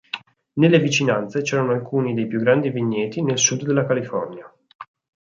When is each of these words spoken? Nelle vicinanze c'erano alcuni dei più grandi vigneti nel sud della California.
Nelle 0.53 0.79
vicinanze 0.79 1.43
c'erano 1.43 1.73
alcuni 1.73 2.15
dei 2.15 2.25
più 2.25 2.39
grandi 2.39 2.71
vigneti 2.71 3.21
nel 3.21 3.37
sud 3.37 3.63
della 3.65 3.85
California. 3.85 4.51